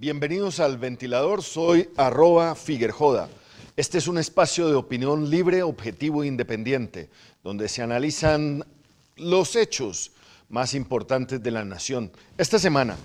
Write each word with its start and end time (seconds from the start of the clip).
Bienvenidos 0.00 0.60
al 0.60 0.78
ventilador, 0.78 1.42
soy 1.42 1.88
arroba. 1.96 2.56
Este 3.74 3.98
es 3.98 4.06
un 4.06 4.18
espacio 4.18 4.68
de 4.68 4.76
opinión 4.76 5.28
libre, 5.28 5.64
objetivo 5.64 6.22
e 6.22 6.28
independiente, 6.28 7.10
donde 7.42 7.68
se 7.68 7.82
analizan 7.82 8.64
los 9.16 9.56
hechos 9.56 10.12
más 10.50 10.74
importantes 10.74 11.42
de 11.42 11.50
la 11.50 11.64
nación. 11.64 12.12
Esta 12.36 12.60
semana, 12.60 12.96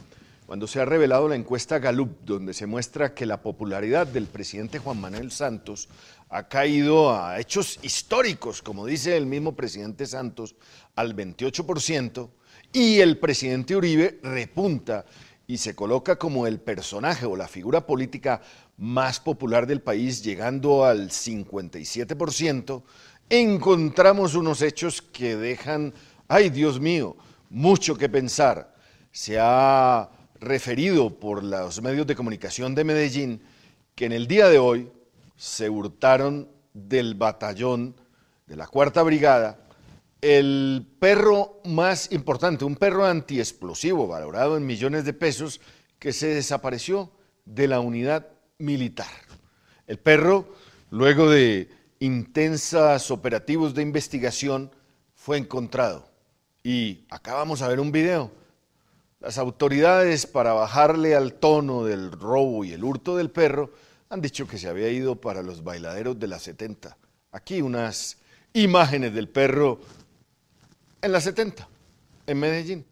cuando 0.45 0.67
se 0.67 0.81
ha 0.81 0.85
revelado 0.85 1.27
la 1.27 1.35
encuesta 1.35 1.79
Gallup, 1.79 2.11
donde 2.25 2.53
se 2.53 2.67
muestra 2.67 3.15
que 3.15 3.25
la 3.25 3.41
popularidad 3.41 4.05
del 4.05 4.27
presidente 4.27 4.77
Juan 4.77 5.01
Manuel 5.01 5.31
Santos 5.31 5.89
ha 6.29 6.47
caído 6.47 7.11
a 7.11 7.39
hechos 7.39 7.79
históricos, 7.81 8.61
como 8.61 8.85
dice 8.85 9.17
el 9.17 9.25
mismo 9.25 9.55
presidente 9.55 10.05
Santos, 10.05 10.53
al 10.95 11.15
28%, 11.15 12.29
y 12.71 12.99
el 12.99 13.17
presidente 13.17 13.75
Uribe 13.75 14.19
repunta 14.21 15.05
y 15.47 15.57
se 15.57 15.75
coloca 15.75 16.17
como 16.17 16.47
el 16.47 16.59
personaje 16.59 17.25
o 17.25 17.35
la 17.35 17.47
figura 17.47 17.85
política 17.85 18.41
más 18.77 19.19
popular 19.19 19.67
del 19.67 19.81
país, 19.81 20.23
llegando 20.23 20.85
al 20.85 21.09
57%, 21.09 22.83
encontramos 23.29 24.35
unos 24.35 24.61
hechos 24.61 25.01
que 25.01 25.35
dejan, 25.35 25.93
ay 26.27 26.49
Dios 26.49 26.79
mío, 26.79 27.15
mucho 27.49 27.97
que 27.97 28.09
pensar. 28.09 28.73
Se 29.11 29.37
ha 29.39 30.09
referido 30.39 31.19
por 31.19 31.43
los 31.43 31.81
medios 31.81 32.07
de 32.07 32.15
comunicación 32.15 32.73
de 32.75 32.83
Medellín 32.83 33.41
que 33.95 34.05
en 34.05 34.11
el 34.11 34.27
día 34.27 34.47
de 34.47 34.59
hoy 34.59 34.91
se 35.35 35.69
hurtaron 35.69 36.49
del 36.73 37.15
batallón 37.15 37.95
de 38.47 38.55
la 38.55 38.67
Cuarta 38.67 39.03
Brigada 39.03 39.62
el 40.23 40.87
perro 40.99 41.59
más 41.65 42.09
importante, 42.13 42.63
un 42.63 42.77
perro 42.77 43.05
antiexplosivo 43.05 44.07
valorado 44.07 44.55
en 44.55 44.65
millones 44.65 45.03
de 45.03 45.11
pesos 45.11 45.59
que 45.99 46.13
se 46.13 46.27
desapareció 46.27 47.11
de 47.43 47.67
la 47.67 47.81
unidad 47.81 48.29
militar. 48.57 49.11
El 49.85 49.99
perro, 49.99 50.47
luego 50.91 51.29
de 51.29 51.69
intensos 51.99 53.11
operativos 53.11 53.73
de 53.73 53.81
investigación, 53.81 54.71
fue 55.13 55.37
encontrado. 55.37 56.07
Y 56.63 57.03
acá 57.09 57.33
vamos 57.33 57.61
a 57.61 57.67
ver 57.67 57.81
un 57.81 57.91
video. 57.91 58.31
Las 59.19 59.37
autoridades, 59.37 60.25
para 60.25 60.53
bajarle 60.53 61.15
al 61.15 61.33
tono 61.33 61.83
del 61.83 62.13
robo 62.13 62.63
y 62.63 62.71
el 62.71 62.85
hurto 62.85 63.17
del 63.17 63.29
perro, 63.29 63.71
han 64.07 64.21
dicho 64.21 64.47
que 64.47 64.57
se 64.57 64.69
había 64.69 64.87
ido 64.87 65.19
para 65.19 65.43
los 65.43 65.65
bailaderos 65.65 66.17
de 66.17 66.27
la 66.27 66.39
70. 66.39 66.95
Aquí 67.33 67.61
unas 67.61 68.19
imágenes 68.53 69.13
del 69.13 69.27
perro 69.27 69.81
en 71.03 71.11
la 71.11 71.19
70, 71.19 71.67
en 72.27 72.39
Medellín. 72.39 72.85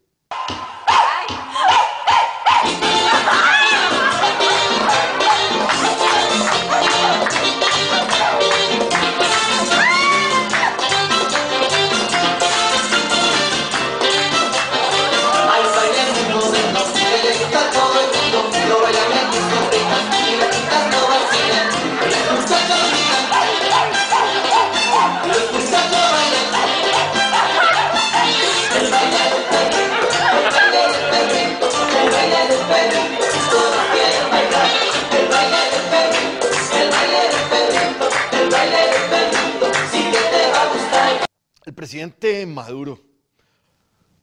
Presidente 41.92 42.46
Maduro 42.46 42.98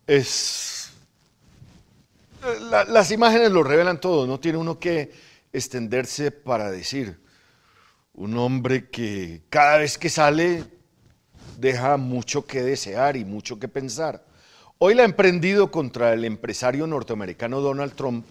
es... 0.07 0.89
las 2.87 3.11
imágenes 3.11 3.51
lo 3.51 3.61
revelan 3.61 4.01
todo, 4.01 4.25
no 4.25 4.39
tiene 4.39 4.57
uno 4.57 4.79
que 4.79 5.11
extenderse 5.53 6.31
para 6.31 6.71
decir. 6.71 7.19
Un 8.13 8.35
hombre 8.39 8.89
que 8.89 9.43
cada 9.51 9.77
vez 9.77 9.99
que 9.99 10.09
sale 10.09 10.63
deja 11.59 11.95
mucho 11.97 12.43
que 12.43 12.63
desear 12.63 13.15
y 13.15 13.23
mucho 13.23 13.59
que 13.59 13.67
pensar. 13.67 14.25
Hoy 14.79 14.95
la 14.95 15.03
ha 15.03 15.05
emprendido 15.05 15.69
contra 15.69 16.13
el 16.13 16.25
empresario 16.25 16.87
norteamericano 16.87 17.61
Donald 17.61 17.93
Trump 17.93 18.25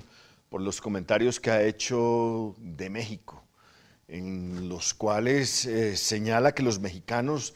por 0.48 0.62
los 0.62 0.80
comentarios 0.80 1.38
que 1.38 1.52
ha 1.52 1.62
hecho 1.62 2.56
de 2.58 2.90
México, 2.90 3.44
en 4.08 4.68
los 4.68 4.94
cuales 4.94 5.64
eh, 5.64 5.96
señala 5.96 6.56
que 6.56 6.64
los 6.64 6.80
mexicanos 6.80 7.54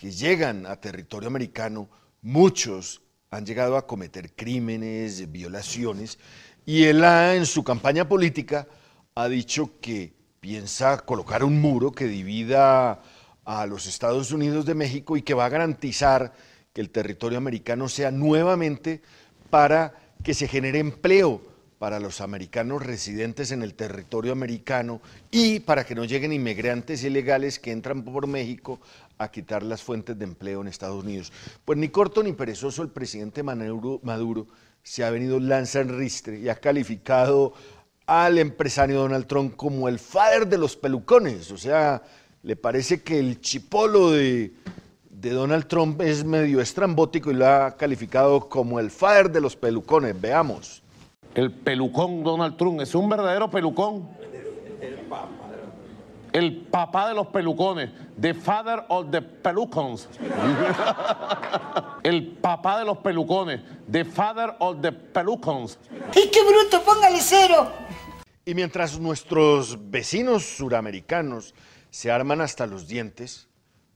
que 0.00 0.10
llegan 0.10 0.64
a 0.64 0.76
territorio 0.76 1.28
americano, 1.28 1.90
muchos 2.22 3.02
han 3.30 3.44
llegado 3.44 3.76
a 3.76 3.86
cometer 3.86 4.34
crímenes, 4.34 5.30
violaciones, 5.30 6.18
y 6.64 6.84
él 6.84 7.04
en 7.04 7.44
su 7.44 7.62
campaña 7.62 8.08
política 8.08 8.66
ha 9.14 9.28
dicho 9.28 9.78
que 9.78 10.14
piensa 10.40 10.96
colocar 11.00 11.44
un 11.44 11.60
muro 11.60 11.92
que 11.92 12.06
divida 12.06 13.02
a 13.44 13.66
los 13.66 13.84
Estados 13.84 14.32
Unidos 14.32 14.64
de 14.64 14.74
México 14.74 15.18
y 15.18 15.22
que 15.22 15.34
va 15.34 15.44
a 15.44 15.50
garantizar 15.50 16.32
que 16.72 16.80
el 16.80 16.88
territorio 16.88 17.36
americano 17.36 17.86
sea 17.86 18.10
nuevamente 18.10 19.02
para 19.50 19.92
que 20.24 20.32
se 20.32 20.48
genere 20.48 20.78
empleo 20.78 21.42
para 21.80 21.98
los 21.98 22.20
americanos 22.20 22.84
residentes 22.84 23.52
en 23.52 23.62
el 23.62 23.72
territorio 23.72 24.32
americano 24.32 25.00
y 25.30 25.60
para 25.60 25.82
que 25.82 25.94
no 25.94 26.04
lleguen 26.04 26.30
inmigrantes 26.30 27.02
ilegales 27.04 27.58
que 27.58 27.72
entran 27.72 28.02
por 28.04 28.26
México 28.26 28.78
a 29.16 29.30
quitar 29.30 29.62
las 29.62 29.82
fuentes 29.82 30.18
de 30.18 30.26
empleo 30.26 30.60
en 30.60 30.68
Estados 30.68 31.02
Unidos. 31.02 31.32
Pues 31.64 31.78
ni 31.78 31.88
corto 31.88 32.22
ni 32.22 32.34
perezoso 32.34 32.82
el 32.82 32.90
presidente 32.90 33.42
Maduro, 33.42 34.46
se 34.82 35.04
ha 35.04 35.10
venido 35.10 35.40
lanza 35.40 35.80
en 35.80 35.96
ristre 35.96 36.38
y 36.38 36.50
ha 36.50 36.56
calificado 36.56 37.54
al 38.04 38.36
empresario 38.36 39.00
Donald 39.00 39.26
Trump 39.26 39.56
como 39.56 39.88
el 39.88 39.98
father 39.98 40.46
de 40.46 40.58
los 40.58 40.76
pelucones. 40.76 41.50
O 41.50 41.56
sea, 41.56 42.02
le 42.42 42.56
parece 42.56 43.00
que 43.00 43.18
el 43.18 43.40
chipolo 43.40 44.10
de, 44.10 44.52
de 45.08 45.30
Donald 45.30 45.66
Trump 45.66 46.02
es 46.02 46.24
medio 46.24 46.60
estrambótico 46.60 47.30
y 47.30 47.34
lo 47.36 47.46
ha 47.46 47.74
calificado 47.78 48.50
como 48.50 48.78
el 48.78 48.90
father 48.90 49.30
de 49.30 49.40
los 49.40 49.56
pelucones. 49.56 50.20
Veamos. 50.20 50.82
El 51.34 51.52
pelucón 51.52 52.24
Donald 52.24 52.56
Trump 52.56 52.80
es 52.80 52.94
un 52.94 53.08
verdadero 53.08 53.48
pelucón 53.50 54.08
el 56.32 56.56
papá 56.66 57.08
de 57.08 57.14
los 57.14 57.28
pelucones, 57.28 57.90
the 58.20 58.34
father 58.34 58.84
of 58.88 59.10
the 59.10 59.20
pelucons. 59.20 60.08
el 62.02 62.26
papá 62.40 62.78
de 62.78 62.84
los 62.84 62.98
pelucones, 62.98 63.60
the 63.90 64.04
father 64.04 64.54
of 64.58 64.80
the 64.80 64.92
pelucons. 64.92 65.78
¡Y 66.14 66.30
qué 66.30 66.40
bruto! 66.44 66.82
¡Póngale 66.84 67.18
cero! 67.20 67.72
Y 68.44 68.54
mientras 68.54 68.98
nuestros 68.98 69.90
vecinos 69.90 70.44
suramericanos 70.56 71.54
se 71.90 72.10
arman 72.10 72.40
hasta 72.40 72.66
los 72.66 72.86
dientes, 72.86 73.48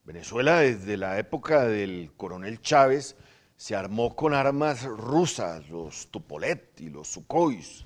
Venezuela 0.05 0.59
desde 0.59 0.97
la 0.97 1.19
época 1.19 1.65
del 1.66 2.12
coronel 2.16 2.61
Chávez 2.61 3.16
se 3.56 3.76
armó 3.76 4.15
con 4.15 4.34
armas 4.34 4.84
rusas, 4.84 5.69
los 5.69 6.09
Tupolet 6.09 6.81
y 6.81 6.91
los 6.91 7.09
Sukhois 7.09 7.84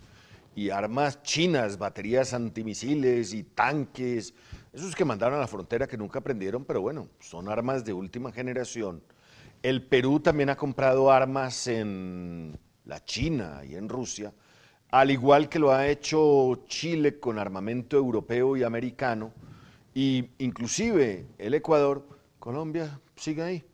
y 0.55 0.71
armas 0.71 1.23
chinas, 1.23 1.79
baterías 1.79 2.35
antimisiles 2.35 3.33
y 3.33 3.45
tanques, 3.45 4.35
esos 4.73 4.97
que 4.97 5.05
mandaron 5.05 5.39
a 5.39 5.43
la 5.43 5.47
frontera 5.47 5.87
que 5.87 5.97
nunca 5.97 6.19
aprendieron, 6.19 6.65
pero 6.65 6.81
bueno, 6.81 7.09
son 7.21 7.49
armas 7.49 7.85
de 7.85 7.93
última 7.93 8.33
generación. 8.33 9.03
El 9.63 9.83
Perú 9.83 10.21
también 10.21 10.51
ha 10.51 10.57
comprado 10.57 11.13
armas 11.13 11.69
en 11.69 12.59
la 12.87 13.05
China 13.05 13.63
y 13.69 13.77
en 13.77 13.89
Rusia, 13.89 14.33
al 14.91 15.11
igual 15.11 15.49
que 15.49 15.59
lo 15.59 15.73
ha 15.73 15.87
hecho 15.87 16.65
Chile 16.67 17.21
con 17.21 17.39
armamento 17.39 17.97
europeo 17.97 18.57
y 18.57 18.63
americano, 18.63 19.33
y 19.95 20.31
inclusive 20.39 21.27
el 21.39 21.55
Ecuador, 21.55 22.05
Colombia 22.39 23.01
sigue 23.15 23.43
ahí, 23.43 23.65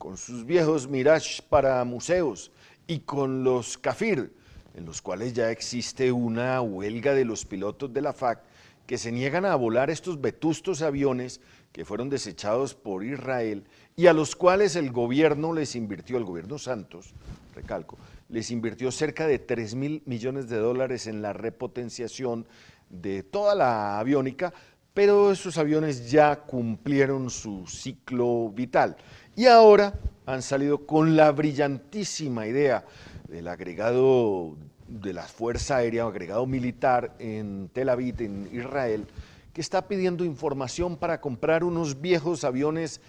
con 0.00 0.16
sus 0.16 0.46
viejos 0.46 0.88
Mirage 0.88 1.42
para 1.46 1.84
museos 1.84 2.50
y 2.86 3.00
con 3.00 3.44
los 3.44 3.76
CAFIR, 3.76 4.32
en 4.72 4.86
los 4.86 5.02
cuales 5.02 5.34
ya 5.34 5.50
existe 5.50 6.10
una 6.10 6.62
huelga 6.62 7.12
de 7.12 7.26
los 7.26 7.44
pilotos 7.44 7.92
de 7.92 8.00
la 8.00 8.14
FAC 8.14 8.40
que 8.86 8.96
se 8.96 9.12
niegan 9.12 9.44
a 9.44 9.54
volar 9.56 9.90
estos 9.90 10.18
vetustos 10.18 10.80
aviones 10.80 11.42
que 11.70 11.84
fueron 11.84 12.08
desechados 12.08 12.74
por 12.74 13.04
Israel 13.04 13.64
y 13.94 14.06
a 14.06 14.14
los 14.14 14.34
cuales 14.34 14.74
el 14.74 14.90
gobierno 14.90 15.52
les 15.52 15.76
invirtió, 15.76 16.16
el 16.16 16.24
gobierno 16.24 16.58
Santos, 16.58 17.12
recalco, 17.54 17.98
les 18.30 18.50
invirtió 18.50 18.90
cerca 18.90 19.26
de 19.26 19.38
3 19.38 19.74
mil 19.74 20.02
millones 20.06 20.48
de 20.48 20.56
dólares 20.56 21.08
en 21.08 21.20
la 21.20 21.34
repotenciación 21.34 22.48
de 22.88 23.22
toda 23.22 23.54
la 23.54 23.98
aviónica, 23.98 24.54
pero 24.94 25.30
esos 25.30 25.58
aviones 25.58 26.10
ya 26.10 26.40
cumplieron 26.40 27.28
su 27.28 27.66
ciclo 27.66 28.48
vital 28.48 28.96
y 29.36 29.46
ahora 29.46 29.94
han 30.26 30.42
salido 30.42 30.86
con 30.86 31.16
la 31.16 31.32
brillantísima 31.32 32.46
idea 32.46 32.84
del 33.28 33.48
agregado 33.48 34.56
de 34.88 35.12
la 35.12 35.22
Fuerza 35.22 35.76
Aérea, 35.76 36.04
agregado 36.04 36.46
militar 36.46 37.14
en 37.18 37.68
Tel 37.72 37.88
Aviv, 37.88 38.20
en 38.20 38.48
Israel, 38.52 39.06
que 39.52 39.60
está 39.60 39.88
pidiendo 39.88 40.24
información 40.24 40.96
para 40.96 41.20
comprar 41.20 41.64
unos 41.64 42.00
viejos 42.00 42.44
aviones 42.44 43.00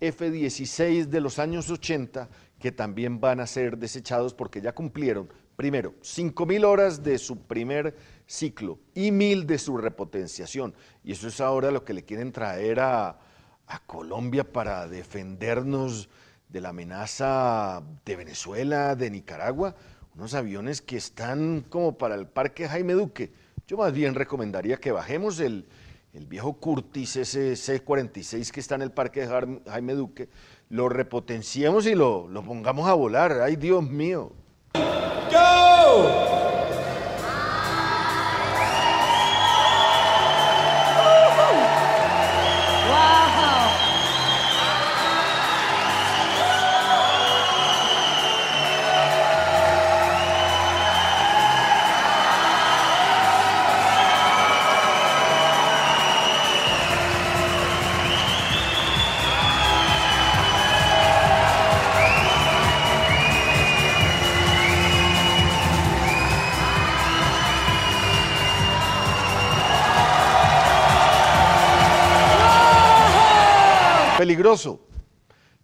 F-16 0.00 1.06
de 1.06 1.20
los 1.20 1.38
años 1.38 1.70
80 1.70 2.28
que 2.60 2.72
también 2.72 3.20
van 3.20 3.40
a 3.40 3.46
ser 3.46 3.78
desechados 3.78 4.34
porque 4.34 4.60
ya 4.60 4.74
cumplieron, 4.74 5.28
primero, 5.56 5.94
5.000 6.02 6.64
horas 6.64 7.02
de 7.02 7.18
su 7.18 7.38
primer 7.38 7.96
ciclo 8.26 8.78
y 8.94 9.10
1.000 9.10 9.46
de 9.46 9.58
su 9.58 9.78
repotenciación. 9.78 10.74
Y 11.02 11.12
eso 11.12 11.28
es 11.28 11.40
ahora 11.40 11.70
lo 11.70 11.84
que 11.84 11.94
le 11.94 12.04
quieren 12.04 12.32
traer 12.32 12.80
a, 12.80 13.18
a 13.70 13.78
Colombia 13.78 14.44
para 14.44 14.88
defendernos 14.88 16.08
de 16.48 16.60
la 16.60 16.70
amenaza 16.70 17.82
de 18.04 18.16
Venezuela, 18.16 18.96
de 18.96 19.10
Nicaragua, 19.10 19.76
unos 20.16 20.34
aviones 20.34 20.82
que 20.82 20.96
están 20.96 21.64
como 21.68 21.96
para 21.96 22.16
el 22.16 22.26
Parque 22.26 22.68
Jaime 22.68 22.94
Duque. 22.94 23.32
Yo 23.68 23.76
más 23.76 23.92
bien 23.92 24.16
recomendaría 24.16 24.78
que 24.78 24.90
bajemos 24.90 25.38
el, 25.38 25.66
el 26.12 26.26
viejo 26.26 26.54
Curtis, 26.54 27.14
ese 27.14 27.54
C-46 27.54 28.50
que 28.50 28.58
está 28.58 28.74
en 28.74 28.82
el 28.82 28.90
Parque 28.90 29.28
Jaime 29.68 29.94
Duque, 29.94 30.28
lo 30.68 30.88
repotenciemos 30.88 31.86
y 31.86 31.94
lo, 31.94 32.26
lo 32.26 32.42
pongamos 32.42 32.88
a 32.88 32.94
volar. 32.94 33.40
¡Ay, 33.40 33.54
Dios 33.54 33.88
mío! 33.88 34.32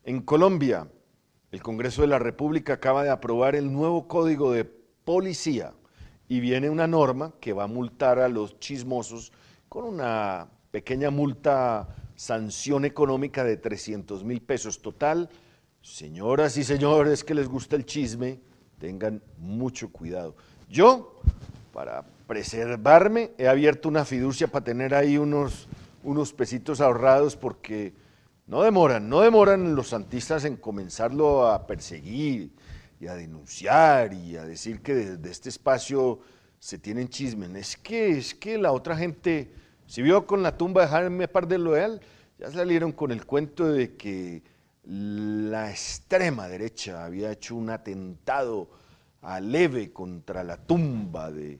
En 0.04 0.20
Colombia, 0.20 0.86
el 1.50 1.62
Congreso 1.62 2.02
de 2.02 2.08
la 2.08 2.18
República 2.18 2.74
acaba 2.74 3.04
de 3.04 3.08
aprobar 3.08 3.56
el 3.56 3.72
nuevo 3.72 4.06
código 4.06 4.52
de 4.52 4.66
policía 4.66 5.72
y 6.28 6.40
viene 6.40 6.68
una 6.68 6.86
norma 6.86 7.32
que 7.40 7.54
va 7.54 7.64
a 7.64 7.68
multar 7.68 8.18
a 8.18 8.28
los 8.28 8.60
chismosos 8.60 9.32
con 9.70 9.84
una 9.84 10.48
pequeña 10.70 11.08
multa, 11.08 11.88
sanción 12.16 12.84
económica 12.84 13.44
de 13.44 13.56
300 13.56 14.24
mil 14.24 14.42
pesos 14.42 14.82
total. 14.82 15.30
Señoras 15.80 16.58
y 16.58 16.62
señores 16.64 17.24
que 17.24 17.34
les 17.34 17.48
gusta 17.48 17.76
el 17.76 17.86
chisme, 17.86 18.40
tengan 18.78 19.22
mucho 19.38 19.90
cuidado. 19.90 20.36
Yo, 20.68 21.18
para 21.72 22.04
preservarme, 22.26 23.30
he 23.38 23.48
abierto 23.48 23.88
una 23.88 24.04
fiducia 24.04 24.48
para 24.48 24.66
tener 24.66 24.94
ahí 24.94 25.16
unos, 25.16 25.66
unos 26.04 26.34
pesitos 26.34 26.82
ahorrados 26.82 27.36
porque 27.36 27.94
no 28.46 28.62
demoran, 28.62 29.08
no 29.08 29.22
demoran 29.22 29.74
los 29.74 29.88
santistas 29.88 30.44
en 30.44 30.56
comenzarlo 30.56 31.48
a 31.48 31.66
perseguir 31.66 32.52
y 33.00 33.08
a 33.08 33.14
denunciar 33.14 34.14
y 34.14 34.36
a 34.36 34.44
decir 34.44 34.82
que 34.82 34.94
desde 34.94 35.30
este 35.30 35.48
espacio 35.48 36.20
se 36.58 36.78
tienen 36.78 37.08
chismes. 37.08 37.50
Es 37.54 37.76
que, 37.76 38.18
es 38.18 38.34
que 38.34 38.56
la 38.56 38.72
otra 38.72 38.96
gente, 38.96 39.52
si 39.86 40.00
vio 40.00 40.26
con 40.26 40.42
la 40.42 40.56
tumba 40.56 40.82
de 40.82 40.88
Jaime 40.88 41.28
Pardo 41.28 41.58
Loel, 41.58 42.00
ya 42.38 42.50
salieron 42.50 42.92
con 42.92 43.10
el 43.10 43.26
cuento 43.26 43.66
de 43.72 43.96
que 43.96 44.42
la 44.84 45.70
extrema 45.70 46.46
derecha 46.46 47.04
había 47.04 47.32
hecho 47.32 47.56
un 47.56 47.70
atentado 47.70 48.70
a 49.22 49.40
leve 49.40 49.92
contra 49.92 50.44
la 50.44 50.56
tumba 50.56 51.32
de, 51.32 51.58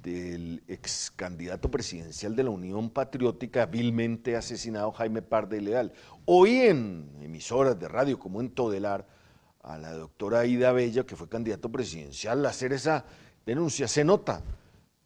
del 0.00 0.62
ex 0.68 1.10
candidato 1.14 1.70
presidencial 1.70 2.34
de 2.34 2.44
la 2.44 2.50
Unión 2.50 2.90
Patriótica, 2.90 3.66
vilmente 3.66 4.36
asesinado 4.36 4.92
Jaime 4.92 5.22
Parde 5.22 5.60
Leal. 5.60 5.92
Oí 6.24 6.60
en 6.60 7.10
emisoras 7.20 7.78
de 7.78 7.88
radio 7.88 8.18
como 8.18 8.40
en 8.40 8.50
Todelar 8.50 9.06
a 9.62 9.78
la 9.78 9.92
doctora 9.92 10.46
Ida 10.46 10.72
Bella, 10.72 11.04
que 11.04 11.16
fue 11.16 11.28
candidato 11.28 11.70
presidencial, 11.70 12.44
hacer 12.46 12.72
esa 12.72 13.04
denuncia. 13.44 13.86
Se 13.88 14.04
nota 14.04 14.42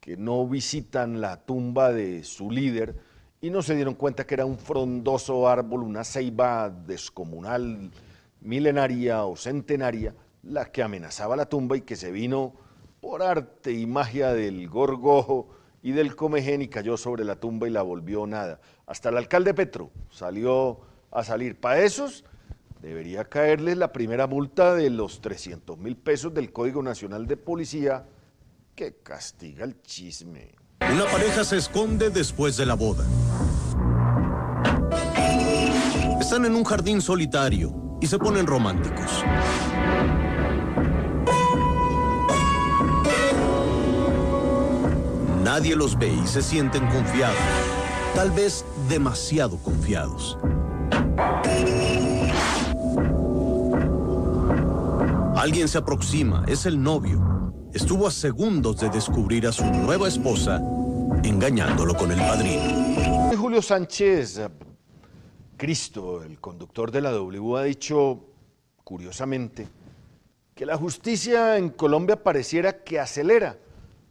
que 0.01 0.17
no 0.17 0.47
visitan 0.47 1.21
la 1.21 1.45
tumba 1.45 1.93
de 1.93 2.23
su 2.23 2.51
líder 2.51 2.97
y 3.41 3.51
no 3.51 3.63
se 3.63 3.75
dieron 3.75 3.95
cuenta 3.95 4.27
que 4.27 4.35
era 4.35 4.47
un 4.47 4.59
frondoso 4.59 5.49
árbol, 5.49 5.83
una 5.83 6.05
ceiba 6.05 6.71
descomunal, 6.71 7.91
milenaria 8.41 9.25
o 9.25 9.37
centenaria, 9.37 10.15
la 10.43 10.67
que 10.67 10.83
amenazaba 10.83 11.37
la 11.37 11.47
tumba 11.47 11.77
y 11.77 11.83
que 11.83 11.97
se 11.97 12.11
vino 12.11 12.55
por 13.01 13.23
arte 13.23 13.73
y 13.73 13.87
magia 13.87 14.33
del 14.33 14.69
gorgojo 14.69 15.49
y 15.83 15.93
del 15.93 16.17
comején 16.17 16.63
y 16.63 16.69
cayó 16.69 16.97
sobre 16.97 17.25
la 17.25 17.37
tumba 17.37 17.69
y 17.69 17.71
la 17.71 17.83
volvió 17.83 18.27
nada. 18.27 18.61
Hasta 18.87 19.11
el 19.11 19.17
alcalde 19.17 19.55
Petro 19.55 19.91
salió 20.11 20.81
a 21.11 21.23
salir. 21.23 21.61
Para 21.61 21.81
esos 21.81 22.25
debería 22.83 23.25
caerles 23.25 23.77
la 23.77 23.93
primera 23.93 24.27
multa 24.27 24.75
de 24.75 24.91
los 24.91 25.21
300 25.21 25.79
mil 25.79 25.97
pesos 25.97 26.35
del 26.35 26.53
Código 26.53 26.83
Nacional 26.83 27.27
de 27.27 27.37
Policía 27.37 28.07
que 28.75 28.97
castiga 28.97 29.65
el 29.65 29.81
chisme. 29.83 30.55
Una 30.81 31.05
pareja 31.07 31.45
se 31.45 31.57
esconde 31.57 32.11
después 32.11 32.57
de 32.57 32.67
la 32.67 32.75
boda. 32.75 33.05
Están 36.21 36.45
en 36.45 36.55
un 36.55 36.65
jardín 36.65 37.01
solitario 37.01 37.99
y 38.01 38.07
se 38.07 38.19
ponen 38.19 38.47
románticos. 38.47 39.25
Nadie 45.47 45.77
los 45.77 45.97
ve 45.97 46.09
y 46.13 46.27
se 46.27 46.43
sienten 46.43 46.85
confiados, 46.89 47.39
tal 48.17 48.33
vez 48.33 48.65
demasiado 48.89 49.59
confiados. 49.59 50.37
Alguien 55.37 55.69
se 55.69 55.79
aproxima, 55.79 56.45
es 56.49 56.67
el 56.67 56.83
novio. 56.83 57.53
Estuvo 57.73 58.09
a 58.09 58.11
segundos 58.11 58.81
de 58.81 58.89
descubrir 58.89 59.47
a 59.47 59.53
su 59.53 59.65
nueva 59.67 60.09
esposa 60.09 60.61
engañándolo 61.23 61.95
con 61.95 62.11
el 62.11 62.19
padrino. 62.19 63.31
Julio 63.39 63.63
Sánchez, 63.63 64.41
Cristo, 65.57 66.25
el 66.25 66.41
conductor 66.41 66.91
de 66.91 67.03
la 67.03 67.13
W, 67.13 67.57
ha 67.57 67.63
dicho, 67.63 68.19
curiosamente, 68.83 69.69
que 70.57 70.67
la 70.67 70.77
justicia 70.77 71.57
en 71.57 71.69
Colombia 71.71 72.21
pareciera 72.21 72.83
que 72.83 72.99
acelera 72.99 73.61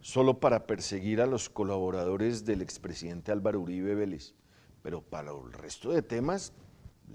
solo 0.05 0.39
para 0.39 0.67
perseguir 0.67 1.19
a 1.19 1.25
los 1.25 1.49
colaboradores 1.49 2.45
del 2.45 2.61
expresidente 2.61 3.31
Álvaro 3.31 3.59
Uribe 3.59 3.95
Vélez, 3.95 4.35
pero 4.83 5.01
para 5.01 5.31
el 5.31 5.51
resto 5.51 5.89
de 5.89 6.03
temas, 6.03 6.53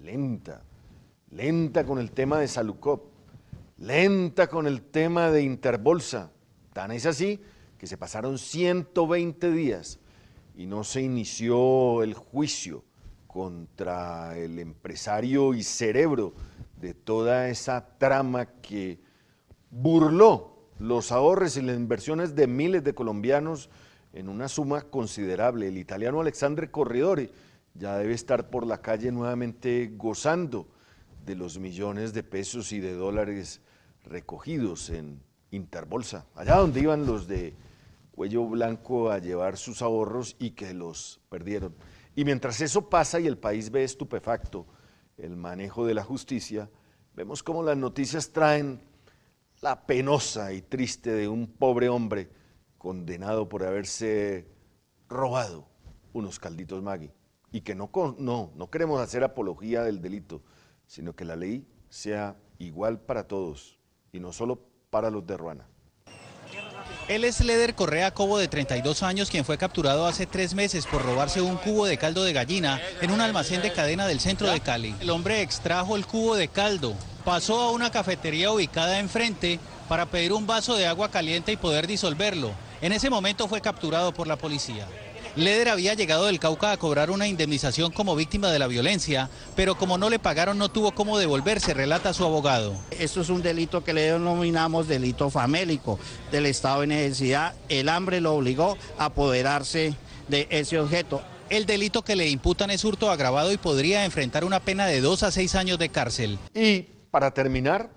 lenta, 0.02 0.64
lenta 1.30 1.84
con 1.84 2.00
el 2.00 2.10
tema 2.10 2.40
de 2.40 2.48
Salucop, 2.48 3.04
lenta 3.78 4.48
con 4.48 4.66
el 4.66 4.82
tema 4.82 5.30
de 5.30 5.42
Interbolsa. 5.42 6.32
Tan 6.72 6.90
es 6.90 7.06
así 7.06 7.40
que 7.78 7.86
se 7.86 7.96
pasaron 7.96 8.38
120 8.38 9.52
días 9.52 10.00
y 10.56 10.66
no 10.66 10.82
se 10.82 11.00
inició 11.00 12.02
el 12.02 12.14
juicio 12.14 12.82
contra 13.28 14.36
el 14.36 14.58
empresario 14.58 15.54
y 15.54 15.62
cerebro 15.62 16.34
de 16.80 16.94
toda 16.94 17.50
esa 17.50 17.98
trama 17.98 18.46
que 18.46 18.98
burló 19.70 20.49
los 20.80 21.12
ahorros 21.12 21.58
y 21.58 21.62
las 21.62 21.76
inversiones 21.76 22.34
de 22.34 22.46
miles 22.46 22.82
de 22.82 22.94
colombianos 22.94 23.68
en 24.14 24.30
una 24.30 24.48
suma 24.48 24.80
considerable. 24.80 25.68
El 25.68 25.76
italiano 25.76 26.20
Alexandre 26.20 26.70
Corridori 26.70 27.30
ya 27.74 27.98
debe 27.98 28.14
estar 28.14 28.48
por 28.48 28.66
la 28.66 28.80
calle 28.80 29.12
nuevamente 29.12 29.92
gozando 29.94 30.66
de 31.26 31.36
los 31.36 31.58
millones 31.58 32.14
de 32.14 32.22
pesos 32.22 32.72
y 32.72 32.80
de 32.80 32.94
dólares 32.94 33.60
recogidos 34.04 34.88
en 34.88 35.20
Interbolsa, 35.50 36.24
allá 36.34 36.56
donde 36.56 36.80
iban 36.80 37.04
los 37.04 37.28
de 37.28 37.54
cuello 38.12 38.46
blanco 38.46 39.10
a 39.10 39.18
llevar 39.18 39.58
sus 39.58 39.82
ahorros 39.82 40.34
y 40.38 40.52
que 40.52 40.72
los 40.72 41.20
perdieron. 41.28 41.74
Y 42.16 42.24
mientras 42.24 42.58
eso 42.62 42.88
pasa 42.88 43.20
y 43.20 43.26
el 43.26 43.36
país 43.36 43.70
ve 43.70 43.84
estupefacto 43.84 44.66
el 45.18 45.36
manejo 45.36 45.84
de 45.84 45.92
la 45.92 46.04
justicia, 46.04 46.70
vemos 47.14 47.42
cómo 47.42 47.62
las 47.62 47.76
noticias 47.76 48.30
traen 48.30 48.80
la 49.60 49.86
penosa 49.86 50.52
y 50.52 50.62
triste 50.62 51.10
de 51.10 51.28
un 51.28 51.46
pobre 51.46 51.88
hombre 51.88 52.30
condenado 52.78 53.48
por 53.48 53.64
haberse 53.64 54.46
robado 55.08 55.68
unos 56.12 56.38
calditos 56.38 56.82
Maggi. 56.82 57.10
Y 57.52 57.60
que 57.62 57.74
no, 57.74 57.90
no, 58.18 58.52
no 58.54 58.70
queremos 58.70 59.00
hacer 59.00 59.24
apología 59.24 59.82
del 59.82 60.00
delito, 60.00 60.42
sino 60.86 61.14
que 61.14 61.24
la 61.24 61.36
ley 61.36 61.66
sea 61.88 62.36
igual 62.58 63.00
para 63.00 63.26
todos 63.26 63.78
y 64.12 64.20
no 64.20 64.32
solo 64.32 64.60
para 64.90 65.10
los 65.10 65.26
de 65.26 65.36
Ruana. 65.36 65.66
Él 67.08 67.24
es 67.24 67.40
Leder 67.40 67.74
Correa 67.74 68.14
Cobo 68.14 68.38
de 68.38 68.46
32 68.46 69.02
años, 69.02 69.30
quien 69.30 69.44
fue 69.44 69.58
capturado 69.58 70.06
hace 70.06 70.26
tres 70.26 70.54
meses 70.54 70.86
por 70.86 71.04
robarse 71.04 71.40
un 71.40 71.56
cubo 71.56 71.86
de 71.86 71.98
caldo 71.98 72.22
de 72.22 72.32
gallina 72.32 72.80
en 73.00 73.10
un 73.10 73.20
almacén 73.20 73.62
de 73.62 73.72
cadena 73.72 74.06
del 74.06 74.20
centro 74.20 74.48
de 74.48 74.60
Cali. 74.60 74.94
El 75.00 75.10
hombre 75.10 75.42
extrajo 75.42 75.96
el 75.96 76.06
cubo 76.06 76.36
de 76.36 76.46
caldo, 76.48 76.94
pasó 77.30 77.60
a 77.60 77.70
una 77.70 77.92
cafetería 77.92 78.50
ubicada 78.50 78.98
enfrente 78.98 79.60
para 79.88 80.06
pedir 80.06 80.32
un 80.32 80.48
vaso 80.48 80.74
de 80.74 80.88
agua 80.88 81.12
caliente 81.12 81.52
y 81.52 81.56
poder 81.56 81.86
disolverlo. 81.86 82.50
En 82.82 82.90
ese 82.90 83.08
momento 83.08 83.46
fue 83.46 83.60
capturado 83.60 84.12
por 84.12 84.26
la 84.26 84.34
policía. 84.34 84.84
Leder 85.36 85.68
había 85.68 85.94
llegado 85.94 86.26
del 86.26 86.40
Cauca 86.40 86.72
a 86.72 86.76
cobrar 86.76 87.08
una 87.08 87.28
indemnización 87.28 87.92
como 87.92 88.16
víctima 88.16 88.50
de 88.50 88.58
la 88.58 88.66
violencia, 88.66 89.30
pero 89.54 89.76
como 89.76 89.96
no 89.96 90.10
le 90.10 90.18
pagaron 90.18 90.58
no 90.58 90.70
tuvo 90.70 90.90
cómo 90.90 91.18
devolverse, 91.18 91.72
relata 91.72 92.12
su 92.12 92.24
abogado. 92.24 92.74
Esto 92.98 93.20
es 93.20 93.28
un 93.28 93.42
delito 93.42 93.84
que 93.84 93.94
le 93.94 94.10
denominamos 94.10 94.88
delito 94.88 95.30
famélico 95.30 96.00
del 96.32 96.46
estado 96.46 96.80
de 96.80 96.88
necesidad. 96.88 97.54
El 97.68 97.90
hambre 97.90 98.20
lo 98.20 98.34
obligó 98.34 98.76
a 98.98 99.04
apoderarse 99.04 99.94
de 100.26 100.48
ese 100.50 100.80
objeto. 100.80 101.22
El 101.48 101.64
delito 101.64 102.02
que 102.02 102.16
le 102.16 102.28
imputan 102.28 102.72
es 102.72 102.84
hurto 102.84 103.08
agravado 103.08 103.52
y 103.52 103.56
podría 103.56 104.04
enfrentar 104.04 104.44
una 104.44 104.58
pena 104.58 104.86
de 104.86 105.00
dos 105.00 105.22
a 105.22 105.30
seis 105.30 105.54
años 105.54 105.78
de 105.78 105.90
cárcel. 105.90 106.36
Y 106.56 106.86
para 107.10 107.32
terminar, 107.32 107.90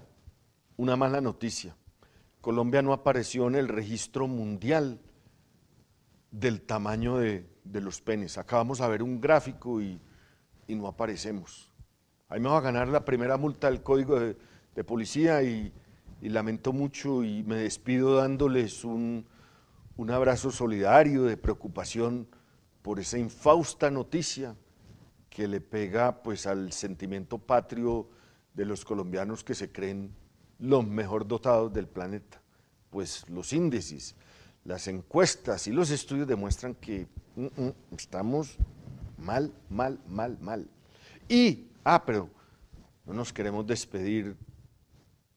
una 0.78 0.96
mala 0.96 1.22
noticia. 1.22 1.76
Colombia 2.42 2.82
no 2.82 2.94
apareció 2.94 3.48
en 3.48 3.56
el 3.56 3.68
registro 3.68 4.28
mundial 4.28 5.00
del 6.32 6.62
tamaño 6.62 7.18
de, 7.18 7.48
de 7.64 7.82
los 7.82 8.02
penes. 8.02 8.38
Acabamos 8.38 8.82
a 8.82 8.88
ver 8.88 9.04
un 9.04 9.22
gráfico 9.22 9.82
y, 9.82 10.02
y, 10.68 10.76
no 10.76 10.88
aparecemos. 10.88 11.72
Ahí 12.28 12.40
me 12.40 12.50
va 12.50 12.58
a 12.58 12.62
ganar 12.62 12.88
la 12.88 13.06
primera 13.06 13.38
multa 13.38 13.70
del 13.70 13.84
código 13.84 14.20
de, 14.20 14.36
de 14.76 14.84
policía 14.84 15.44
y, 15.44 15.72
y, 16.22 16.30
lamento 16.30 16.74
mucho 16.74 17.24
y 17.24 17.44
me 17.44 17.56
despido 17.58 18.16
dándoles 18.16 18.84
un, 18.84 19.26
un 19.96 20.12
abrazo 20.12 20.52
solidario 20.52 21.24
de 21.24 21.38
preocupación 21.38 22.28
por 22.82 23.00
esa 23.00 23.20
infausta 23.20 23.92
noticia 23.92 24.56
que 25.30 25.48
le 25.48 25.62
pega 25.62 26.24
pues 26.24 26.48
al 26.48 26.72
sentimiento 26.72 27.38
patrio 27.38 28.10
de 28.54 28.66
los 28.66 28.86
colombianos 28.86 29.44
que 29.44 29.56
se 29.56 29.72
creen 29.72 30.14
los 30.60 30.86
mejor 30.86 31.28
dotados 31.28 31.74
del 31.74 31.88
planeta. 31.88 32.42
Pues 32.90 33.28
los 33.30 33.54
índices 33.54 34.16
las 34.66 34.88
encuestas 34.88 35.68
y 35.68 35.72
los 35.72 35.90
estudios 35.92 36.28
demuestran 36.28 36.74
que 36.76 37.08
mm, 37.36 37.46
mm, 37.46 37.74
estamos 37.98 38.58
mal, 39.18 39.52
mal, 39.70 40.00
mal, 40.08 40.38
mal. 40.42 40.68
Y, 41.28 41.68
ah, 41.84 42.04
pero 42.06 42.30
no 43.06 43.14
nos 43.14 43.34
queremos 43.34 43.66
despedir 43.68 44.36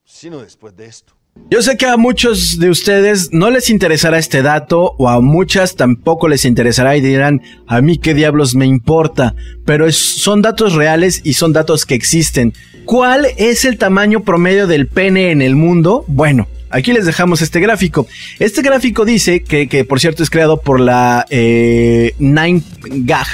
sino 0.05 0.41
después 0.41 0.75
de 0.75 0.85
esto. 0.85 1.13
Yo 1.51 1.61
sé 1.61 1.77
que 1.77 1.85
a 1.85 1.97
muchos 1.97 2.57
de 2.57 2.69
ustedes 2.69 3.31
no 3.31 3.51
les 3.51 3.69
interesará 3.69 4.17
este 4.17 4.41
dato 4.41 4.95
o 4.97 5.07
a 5.07 5.21
muchas 5.21 5.75
tampoco 5.75 6.27
les 6.29 6.45
interesará 6.45 6.95
y 6.95 7.01
dirán, 7.01 7.41
a 7.67 7.81
mí 7.81 7.99
qué 7.99 8.13
diablos 8.13 8.55
me 8.55 8.65
importa, 8.65 9.35
pero 9.65 9.91
son 9.91 10.41
datos 10.41 10.73
reales 10.73 11.21
y 11.23 11.33
son 11.33 11.53
datos 11.53 11.85
que 11.85 11.93
existen. 11.93 12.53
¿Cuál 12.87 13.27
es 13.35 13.65
el 13.65 13.77
tamaño 13.77 14.21
promedio 14.21 14.65
del 14.65 14.87
pene 14.87 15.31
en 15.31 15.41
el 15.41 15.57
mundo? 15.57 16.05
Bueno, 16.07 16.47
Aquí 16.69 16.91
les 16.91 17.05
dejamos 17.05 17.41
este 17.41 17.61
gráfico. 17.61 18.07
Este 18.39 18.61
gráfico 18.61 19.05
dice 19.05 19.41
que, 19.41 19.69
que 19.69 19.85
por 19.85 20.01
cierto 20.01 20.21
es 20.21 20.29
creado 20.29 20.59
por 20.59 20.81
la 20.81 21.25
eh, 21.29 22.13
9gag. 22.19 23.25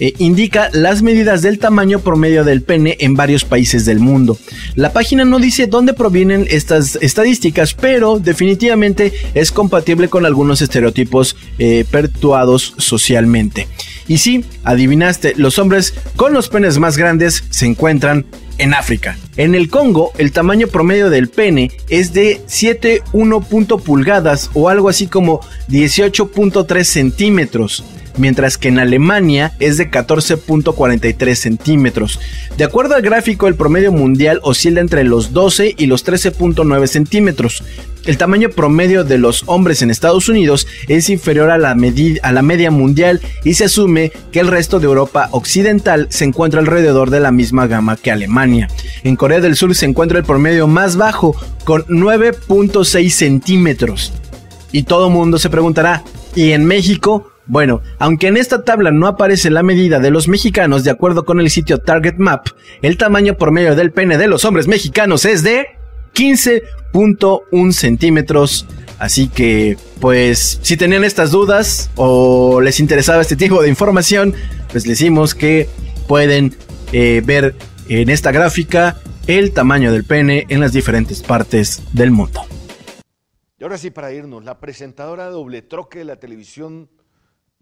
Eh, 0.00 0.14
indica 0.18 0.68
las 0.72 1.00
medidas 1.00 1.42
del 1.42 1.60
tamaño 1.60 2.00
promedio 2.00 2.42
del 2.42 2.62
pene 2.62 2.96
en 2.98 3.14
varios 3.14 3.44
países 3.44 3.84
del 3.84 4.00
mundo. 4.00 4.36
La 4.74 4.92
página 4.92 5.24
no 5.24 5.38
dice 5.38 5.68
dónde 5.68 5.94
provienen 5.94 6.46
estas 6.50 6.98
estadísticas, 7.00 7.74
pero 7.74 8.18
definitivamente 8.18 9.12
es 9.34 9.52
compatible 9.52 10.08
con 10.08 10.26
algunos 10.26 10.60
estereotipos 10.60 11.36
eh, 11.58 11.84
perpetuados 11.88 12.74
socialmente. 12.78 13.68
Y 14.08 14.18
sí, 14.18 14.44
adivinaste, 14.64 15.34
los 15.36 15.60
hombres 15.60 15.94
con 16.16 16.32
los 16.32 16.48
penes 16.48 16.78
más 16.78 16.96
grandes 16.96 17.44
se 17.50 17.66
encuentran 17.66 18.26
en 18.62 18.74
África. 18.74 19.18
En 19.36 19.56
el 19.56 19.68
Congo, 19.68 20.12
el 20.18 20.30
tamaño 20.30 20.68
promedio 20.68 21.10
del 21.10 21.28
pene 21.28 21.72
es 21.88 22.12
de 22.12 22.40
7,1 22.46 23.82
pulgadas 23.82 24.50
o 24.54 24.68
algo 24.68 24.88
así 24.88 25.08
como 25.08 25.40
18.3 25.68 26.84
centímetros 26.84 27.84
mientras 28.16 28.58
que 28.58 28.68
en 28.68 28.78
Alemania 28.78 29.52
es 29.60 29.76
de 29.76 29.90
14.43 29.90 31.34
centímetros. 31.34 32.20
De 32.56 32.64
acuerdo 32.64 32.94
al 32.94 33.02
gráfico, 33.02 33.48
el 33.48 33.54
promedio 33.54 33.92
mundial 33.92 34.40
oscila 34.42 34.80
entre 34.80 35.04
los 35.04 35.32
12 35.32 35.74
y 35.76 35.86
los 35.86 36.06
13.9 36.06 36.86
centímetros. 36.86 37.64
El 38.04 38.18
tamaño 38.18 38.50
promedio 38.50 39.04
de 39.04 39.16
los 39.16 39.44
hombres 39.46 39.80
en 39.80 39.90
Estados 39.90 40.28
Unidos 40.28 40.66
es 40.88 41.08
inferior 41.08 41.50
a 41.50 41.58
la, 41.58 41.70
a 41.70 42.32
la, 42.32 42.42
media 42.42 42.72
mundial 42.72 43.20
y 43.44 43.54
se 43.54 43.64
asume 43.64 44.10
que 44.32 44.40
el 44.40 44.48
resto 44.48 44.80
de 44.80 44.86
Europa 44.86 45.28
occidental 45.30 46.08
se 46.10 46.24
encuentra 46.24 46.58
alrededor 46.58 47.10
de 47.10 47.20
la 47.20 47.30
misma 47.30 47.68
gama 47.68 47.96
que 47.96 48.10
Alemania. 48.10 48.68
En 49.04 49.14
Corea 49.14 49.40
del 49.40 49.54
Sur 49.54 49.74
se 49.76 49.86
encuentra 49.86 50.18
el 50.18 50.24
promedio 50.24 50.66
más 50.66 50.96
bajo 50.96 51.36
con 51.64 51.84
9.6 51.84 53.08
centímetros. 53.10 54.12
Y 54.72 54.82
todo 54.82 55.10
mundo 55.10 55.38
se 55.38 55.50
preguntará, 55.50 56.02
¿y 56.34 56.52
en 56.52 56.64
México? 56.64 57.31
Bueno, 57.46 57.82
aunque 57.98 58.28
en 58.28 58.36
esta 58.36 58.62
tabla 58.62 58.92
no 58.92 59.06
aparece 59.06 59.50
la 59.50 59.62
medida 59.62 59.98
de 59.98 60.10
los 60.10 60.28
mexicanos 60.28 60.84
de 60.84 60.90
acuerdo 60.90 61.24
con 61.24 61.40
el 61.40 61.50
sitio 61.50 61.78
Target 61.78 62.16
Map, 62.18 62.46
el 62.82 62.96
tamaño 62.96 63.36
promedio 63.36 63.74
del 63.74 63.90
pene 63.90 64.16
de 64.16 64.28
los 64.28 64.44
hombres 64.44 64.68
mexicanos 64.68 65.24
es 65.24 65.42
de 65.42 65.66
15.1 66.14 67.72
centímetros. 67.72 68.66
Así 68.98 69.28
que, 69.28 69.76
pues, 70.00 70.60
si 70.62 70.76
tenían 70.76 71.02
estas 71.02 71.32
dudas 71.32 71.90
o 71.96 72.60
les 72.60 72.78
interesaba 72.78 73.22
este 73.22 73.34
tipo 73.34 73.60
de 73.60 73.68
información, 73.68 74.34
pues 74.70 74.86
les 74.86 74.98
decimos 74.98 75.34
que 75.34 75.68
pueden 76.06 76.54
eh, 76.92 77.22
ver 77.24 77.56
en 77.88 78.08
esta 78.10 78.30
gráfica 78.30 79.00
el 79.26 79.52
tamaño 79.52 79.92
del 79.92 80.04
pene 80.04 80.46
en 80.48 80.60
las 80.60 80.72
diferentes 80.72 81.22
partes 81.22 81.82
del 81.92 82.12
mundo. 82.12 82.42
Y 83.58 83.64
ahora 83.64 83.78
sí, 83.78 83.90
para 83.90 84.12
irnos, 84.12 84.44
la 84.44 84.60
presentadora 84.60 85.26
doble 85.26 85.62
troque 85.62 86.00
de 86.00 86.04
la 86.04 86.16
televisión 86.16 86.88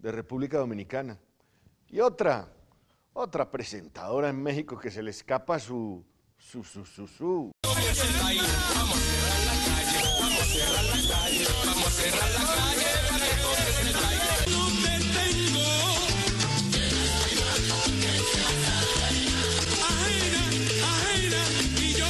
de 0.01 0.11
República 0.11 0.57
Dominicana. 0.57 1.17
Y 1.87 1.99
otra, 1.99 2.51
otra 3.13 3.51
presentadora 3.51 4.29
en 4.29 4.41
México 4.41 4.77
que 4.79 4.89
se 4.89 5.03
le 5.03 5.11
escapa 5.11 5.59
su, 5.59 6.03
su, 6.37 6.63
su, 6.63 6.85
su, 6.85 7.07
su. 7.07 7.51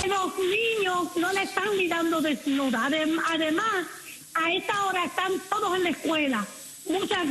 Los 0.08 0.38
niños 0.40 1.18
no 1.18 1.34
le 1.34 1.44
están 1.44 1.78
mirando 1.78 2.22
desnuda. 2.22 2.86
Además, 2.86 3.88
a 4.36 4.52
esta 4.54 4.86
hora 4.86 5.06
están 5.06 5.34
todos 5.50 5.76
en 5.76 5.84
la 5.84 5.90
escuela. 5.90 6.48
Muchas 6.86 7.28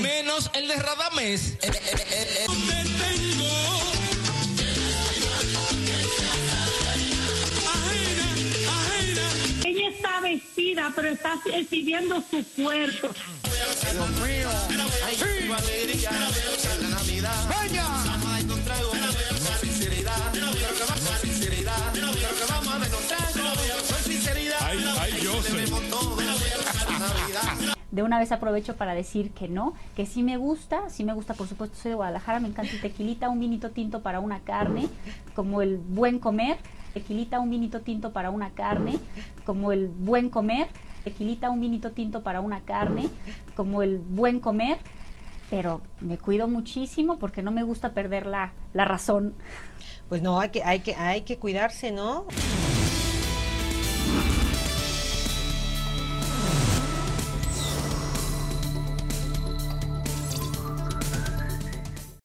Menos 0.00 0.50
el 0.54 0.68
de 0.68 0.76
Radamés. 0.76 1.58
Ella 9.64 9.88
está 9.90 10.20
vestida, 10.20 10.92
pero 10.94 11.08
está 11.08 11.34
exhibiendo 11.52 12.22
su 12.30 12.44
cuerpo. 12.54 13.08
Dios 13.92 14.10
mío. 14.20 14.50
Ay, 15.04 15.48
la 15.48 16.88
Navidad. 16.88 17.48
Sinceridad. 17.48 18.17
De 27.98 28.04
una 28.04 28.20
vez 28.20 28.30
aprovecho 28.30 28.76
para 28.76 28.94
decir 28.94 29.32
que 29.32 29.48
no, 29.48 29.74
que 29.96 30.06
sí 30.06 30.22
me 30.22 30.36
gusta, 30.36 30.88
sí 30.88 31.02
me 31.02 31.14
gusta, 31.14 31.34
por 31.34 31.48
supuesto, 31.48 31.76
soy 31.76 31.88
de 31.90 31.94
Guadalajara, 31.96 32.38
me 32.38 32.46
encanta 32.46 32.70
el 32.70 32.80
tequilita, 32.80 33.28
un 33.28 33.40
vinito 33.40 33.70
tinto 33.70 34.02
para 34.02 34.20
una 34.20 34.38
carne, 34.38 34.88
como 35.34 35.62
el 35.62 35.78
buen 35.78 36.20
comer, 36.20 36.58
tequilita, 36.94 37.40
un 37.40 37.50
vinito 37.50 37.80
tinto 37.80 38.12
para 38.12 38.30
una 38.30 38.50
carne, 38.50 39.00
como 39.44 39.72
el 39.72 39.88
buen 39.88 40.30
comer, 40.30 40.68
tequilita, 41.02 41.50
un 41.50 41.60
vinito 41.60 41.90
tinto 41.90 42.22
para 42.22 42.40
una 42.40 42.60
carne, 42.60 43.08
como 43.56 43.82
el 43.82 43.98
buen 43.98 44.38
comer, 44.38 44.78
pero 45.50 45.80
me 46.00 46.18
cuido 46.18 46.46
muchísimo 46.46 47.18
porque 47.18 47.42
no 47.42 47.50
me 47.50 47.64
gusta 47.64 47.94
perder 47.94 48.26
la, 48.26 48.52
la 48.74 48.84
razón. 48.84 49.34
Pues 50.08 50.22
no, 50.22 50.38
hay 50.38 50.50
que, 50.50 50.62
hay 50.62 50.80
que, 50.80 50.94
hay 50.94 51.22
que 51.22 51.38
cuidarse, 51.38 51.90
¿no? 51.90 52.26